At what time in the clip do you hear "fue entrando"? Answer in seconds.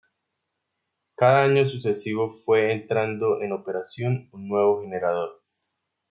2.31-3.39